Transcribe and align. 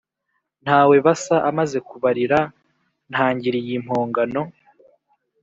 ntawebasa 0.63 1.35
amaze 1.49 1.77
kubarira 1.87 2.39
ntangiriy-impongano 3.11 4.41